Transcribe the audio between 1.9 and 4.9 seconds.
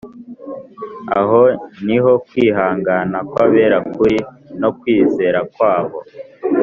ho kwihangana kw’abera kuri no